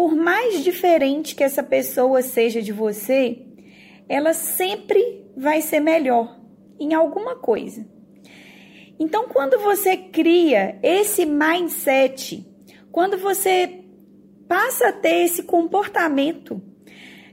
por 0.00 0.16
mais 0.16 0.64
diferente 0.64 1.34
que 1.34 1.44
essa 1.44 1.62
pessoa 1.62 2.22
seja 2.22 2.62
de 2.62 2.72
você, 2.72 3.42
ela 4.08 4.32
sempre 4.32 5.26
vai 5.36 5.60
ser 5.60 5.78
melhor 5.78 6.40
em 6.80 6.94
alguma 6.94 7.36
coisa. 7.36 7.86
Então, 8.98 9.28
quando 9.28 9.58
você 9.58 9.98
cria 9.98 10.78
esse 10.82 11.26
mindset, 11.26 12.48
quando 12.90 13.18
você 13.18 13.84
passa 14.48 14.88
a 14.88 14.92
ter 14.92 15.16
esse 15.26 15.42
comportamento 15.42 16.62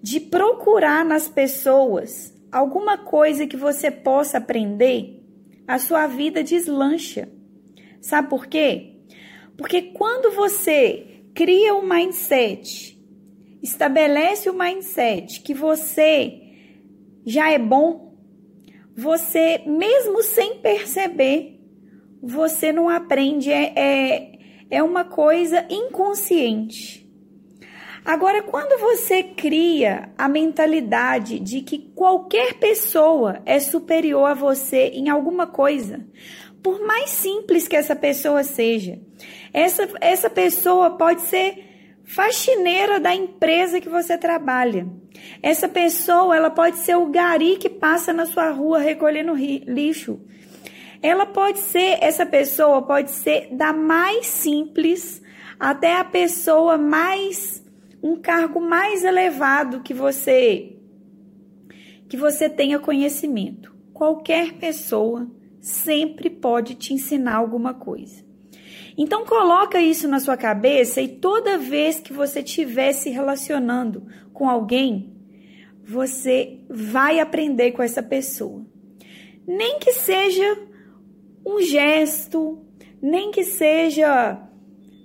de 0.00 0.20
procurar 0.20 1.04
nas 1.04 1.26
pessoas 1.26 2.32
alguma 2.52 2.96
coisa 2.96 3.44
que 3.44 3.56
você 3.56 3.90
possa 3.90 4.38
aprender, 4.38 5.20
a 5.66 5.80
sua 5.80 6.06
vida 6.06 6.44
deslancha. 6.44 7.28
Sabe 8.00 8.28
por 8.28 8.46
quê? 8.46 9.00
Porque 9.56 9.82
quando 9.82 10.30
você 10.30 11.11
cria 11.34 11.74
um 11.74 11.86
mindset, 11.86 12.98
estabelece 13.62 14.48
o 14.48 14.52
um 14.52 14.58
mindset 14.58 15.40
que 15.40 15.54
você 15.54 16.40
já 17.24 17.50
é 17.50 17.58
bom, 17.58 18.12
você, 18.96 19.62
mesmo 19.66 20.22
sem 20.22 20.58
perceber, 20.58 21.60
você 22.22 22.72
não 22.72 22.88
aprende, 22.88 23.50
é, 23.50 23.72
é, 23.76 24.32
é 24.70 24.82
uma 24.82 25.04
coisa 25.04 25.66
inconsciente. 25.70 27.02
Agora, 28.04 28.42
quando 28.42 28.80
você 28.80 29.22
cria 29.22 30.12
a 30.18 30.28
mentalidade 30.28 31.38
de 31.38 31.60
que 31.62 31.78
qualquer 31.94 32.54
pessoa 32.54 33.40
é 33.46 33.60
superior 33.60 34.26
a 34.26 34.34
você 34.34 34.88
em 34.88 35.08
alguma 35.08 35.46
coisa, 35.46 36.04
por 36.62 36.80
mais 36.80 37.10
simples 37.10 37.66
que 37.66 37.76
essa 37.76 37.96
pessoa 37.96 38.44
seja, 38.44 39.00
essa, 39.52 39.88
essa 40.00 40.30
pessoa 40.30 40.90
pode 40.90 41.22
ser 41.22 41.72
faxineira 42.04 43.00
da 43.00 43.14
empresa 43.14 43.80
que 43.80 43.88
você 43.88 44.16
trabalha. 44.18 44.86
Essa 45.42 45.68
pessoa, 45.68 46.36
ela 46.36 46.50
pode 46.50 46.78
ser 46.78 46.96
o 46.96 47.06
gari 47.06 47.56
que 47.56 47.68
passa 47.68 48.12
na 48.12 48.26
sua 48.26 48.50
rua 48.50 48.78
recolhendo 48.78 49.34
lixo. 49.34 50.20
Ela 51.02 51.26
pode 51.26 51.58
ser, 51.58 51.98
essa 52.00 52.24
pessoa 52.24 52.82
pode 52.82 53.10
ser 53.10 53.48
da 53.52 53.72
mais 53.72 54.26
simples 54.26 55.20
até 55.58 55.96
a 55.96 56.04
pessoa 56.04 56.78
mais 56.78 57.62
um 58.02 58.16
cargo 58.16 58.60
mais 58.60 59.04
elevado 59.04 59.80
que 59.80 59.94
você 59.94 60.76
que 62.08 62.16
você 62.16 62.48
tenha 62.50 62.78
conhecimento. 62.78 63.74
Qualquer 63.94 64.52
pessoa 64.54 65.30
sempre 65.62 66.28
pode 66.28 66.74
te 66.74 66.92
ensinar 66.92 67.36
alguma 67.36 67.72
coisa. 67.72 68.24
Então 68.98 69.24
coloca 69.24 69.80
isso 69.80 70.08
na 70.08 70.20
sua 70.20 70.36
cabeça 70.36 71.00
e 71.00 71.08
toda 71.08 71.56
vez 71.56 72.00
que 72.00 72.12
você 72.12 72.40
estiver 72.40 72.92
se 72.92 73.08
relacionando 73.08 74.06
com 74.32 74.50
alguém, 74.50 75.16
você 75.84 76.60
vai 76.68 77.20
aprender 77.20 77.72
com 77.72 77.82
essa 77.82 78.02
pessoa. 78.02 78.66
Nem 79.46 79.78
que 79.78 79.92
seja 79.92 80.58
um 81.46 81.60
gesto, 81.60 82.58
nem 83.00 83.30
que 83.30 83.44
seja 83.44 84.40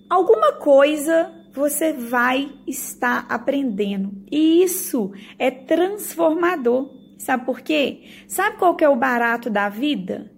alguma 0.09 0.53
coisa, 0.53 1.33
você 1.53 1.93
vai 1.93 2.51
estar 2.67 3.25
aprendendo. 3.29 4.11
E 4.29 4.63
isso 4.63 5.11
é 5.39 5.49
transformador. 5.49 6.95
Sabe 7.17 7.45
por 7.45 7.61
quê? 7.61 8.03
Sabe 8.27 8.57
qual 8.57 8.75
que 8.75 8.83
é 8.83 8.89
o 8.89 8.95
barato 8.95 9.49
da 9.49 9.69
vida? 9.69 10.31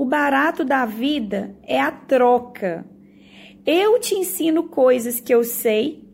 O 0.00 0.04
barato 0.06 0.64
da 0.64 0.86
vida 0.86 1.54
é 1.62 1.78
a 1.78 1.92
troca. 1.92 2.86
Eu 3.66 4.00
te 4.00 4.14
ensino 4.14 4.62
coisas 4.62 5.20
que 5.20 5.34
eu 5.34 5.44
sei 5.44 6.08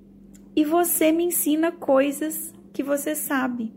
e 0.56 0.64
você 0.64 1.12
me 1.12 1.22
ensina 1.22 1.70
coisas 1.70 2.52
que 2.72 2.82
você 2.82 3.14
sabe. 3.14 3.72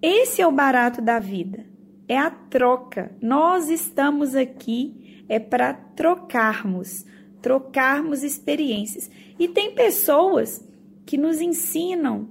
Esse 0.00 0.40
é 0.40 0.46
o 0.46 0.52
barato 0.52 1.02
da 1.02 1.18
vida. 1.18 1.66
É 2.06 2.16
a 2.16 2.30
troca. 2.30 3.16
Nós 3.20 3.68
estamos 3.68 4.36
aqui 4.36 5.24
é 5.28 5.40
para 5.40 5.74
trocarmos, 5.74 7.04
trocarmos 7.42 8.22
experiências. 8.22 9.10
E 9.40 9.48
tem 9.48 9.74
pessoas 9.74 10.64
que 11.04 11.18
nos 11.18 11.40
ensinam 11.40 12.30